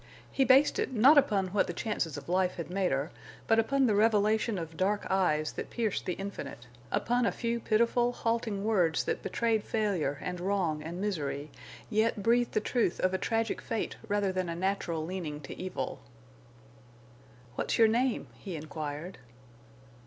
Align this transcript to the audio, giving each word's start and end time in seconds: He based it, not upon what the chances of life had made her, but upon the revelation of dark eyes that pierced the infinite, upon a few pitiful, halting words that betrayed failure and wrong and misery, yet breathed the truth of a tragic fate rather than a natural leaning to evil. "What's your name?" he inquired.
He 0.31 0.43
based 0.45 0.79
it, 0.79 0.91
not 0.95 1.15
upon 1.19 1.49
what 1.49 1.67
the 1.67 1.73
chances 1.75 2.17
of 2.17 2.27
life 2.27 2.55
had 2.55 2.71
made 2.71 2.91
her, 2.91 3.11
but 3.45 3.59
upon 3.59 3.85
the 3.85 3.93
revelation 3.93 4.57
of 4.57 4.75
dark 4.75 5.05
eyes 5.11 5.51
that 5.51 5.69
pierced 5.69 6.07
the 6.07 6.13
infinite, 6.13 6.65
upon 6.91 7.23
a 7.27 7.31
few 7.31 7.59
pitiful, 7.59 8.11
halting 8.11 8.63
words 8.63 9.03
that 9.03 9.21
betrayed 9.21 9.63
failure 9.63 10.17
and 10.23 10.39
wrong 10.39 10.81
and 10.81 10.99
misery, 10.99 11.51
yet 11.87 12.23
breathed 12.23 12.53
the 12.53 12.59
truth 12.59 12.99
of 12.99 13.13
a 13.13 13.19
tragic 13.19 13.61
fate 13.61 13.95
rather 14.07 14.31
than 14.31 14.49
a 14.49 14.55
natural 14.55 15.05
leaning 15.05 15.39
to 15.41 15.55
evil. 15.55 15.99
"What's 17.53 17.77
your 17.77 17.87
name?" 17.87 18.25
he 18.33 18.55
inquired. 18.55 19.19